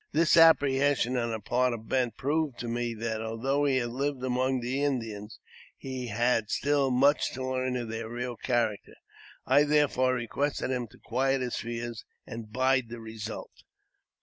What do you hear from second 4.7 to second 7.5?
Indians, he had still much to